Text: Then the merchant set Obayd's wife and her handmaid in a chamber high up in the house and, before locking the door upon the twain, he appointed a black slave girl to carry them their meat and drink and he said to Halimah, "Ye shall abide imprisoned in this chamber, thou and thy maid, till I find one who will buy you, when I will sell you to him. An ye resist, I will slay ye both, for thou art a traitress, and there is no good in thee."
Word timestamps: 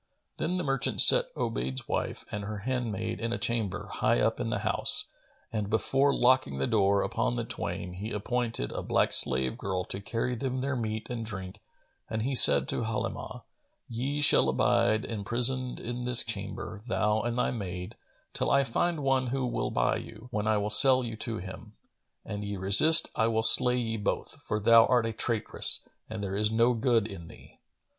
Then 0.37 0.55
the 0.57 0.63
merchant 0.63 0.99
set 0.99 1.31
Obayd's 1.35 1.87
wife 1.87 2.25
and 2.31 2.43
her 2.45 2.63
handmaid 2.65 3.19
in 3.19 3.31
a 3.31 3.37
chamber 3.37 3.85
high 3.91 4.19
up 4.19 4.39
in 4.39 4.49
the 4.49 4.61
house 4.65 5.05
and, 5.53 5.69
before 5.69 6.11
locking 6.11 6.57
the 6.57 6.65
door 6.65 7.03
upon 7.03 7.35
the 7.35 7.43
twain, 7.43 7.93
he 7.93 8.09
appointed 8.11 8.71
a 8.71 8.81
black 8.81 9.13
slave 9.13 9.59
girl 9.59 9.83
to 9.85 10.01
carry 10.01 10.35
them 10.35 10.61
their 10.61 10.75
meat 10.75 11.07
and 11.11 11.23
drink 11.23 11.59
and 12.09 12.23
he 12.23 12.33
said 12.33 12.67
to 12.69 12.81
Halimah, 12.81 13.43
"Ye 13.87 14.21
shall 14.21 14.49
abide 14.49 15.05
imprisoned 15.05 15.79
in 15.79 16.05
this 16.05 16.23
chamber, 16.23 16.81
thou 16.87 17.21
and 17.21 17.37
thy 17.37 17.51
maid, 17.51 17.95
till 18.33 18.49
I 18.49 18.63
find 18.63 19.03
one 19.03 19.27
who 19.27 19.45
will 19.45 19.69
buy 19.69 19.97
you, 19.97 20.29
when 20.31 20.47
I 20.47 20.57
will 20.57 20.71
sell 20.71 21.03
you 21.03 21.15
to 21.17 21.37
him. 21.37 21.73
An 22.25 22.41
ye 22.41 22.57
resist, 22.57 23.11
I 23.15 23.27
will 23.27 23.43
slay 23.43 23.77
ye 23.77 23.97
both, 23.97 24.41
for 24.41 24.59
thou 24.59 24.87
art 24.87 25.05
a 25.05 25.13
traitress, 25.13 25.81
and 26.09 26.23
there 26.23 26.35
is 26.35 26.51
no 26.51 26.73
good 26.73 27.05
in 27.05 27.27
thee." 27.27 27.59